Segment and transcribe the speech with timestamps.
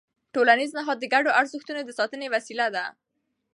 [0.33, 2.85] ټولنیز نهاد د ګډو ارزښتونو د ساتنې وسیله ده.